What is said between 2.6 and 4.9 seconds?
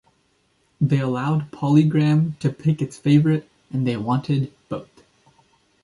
its favorite and they wanted both.